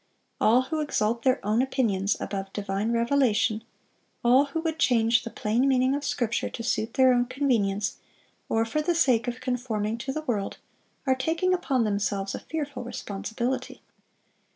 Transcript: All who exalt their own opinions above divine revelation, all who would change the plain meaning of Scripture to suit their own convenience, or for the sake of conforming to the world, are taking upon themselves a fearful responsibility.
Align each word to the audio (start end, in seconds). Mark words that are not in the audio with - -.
All 0.41 0.63
who 0.63 0.79
exalt 0.79 1.21
their 1.21 1.39
own 1.45 1.61
opinions 1.61 2.17
above 2.19 2.51
divine 2.53 2.91
revelation, 2.91 3.63
all 4.23 4.45
who 4.45 4.59
would 4.61 4.79
change 4.79 5.21
the 5.21 5.29
plain 5.29 5.67
meaning 5.67 5.93
of 5.93 6.03
Scripture 6.03 6.49
to 6.49 6.63
suit 6.63 6.95
their 6.95 7.13
own 7.13 7.25
convenience, 7.25 7.97
or 8.49 8.65
for 8.65 8.81
the 8.81 8.95
sake 8.95 9.27
of 9.27 9.41
conforming 9.41 9.99
to 9.99 10.11
the 10.11 10.23
world, 10.23 10.57
are 11.05 11.13
taking 11.13 11.53
upon 11.53 11.83
themselves 11.83 12.33
a 12.33 12.39
fearful 12.39 12.83
responsibility. 12.83 13.83